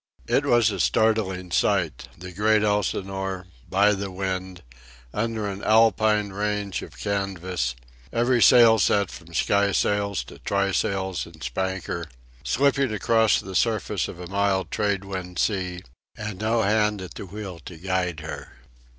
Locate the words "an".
5.47-5.63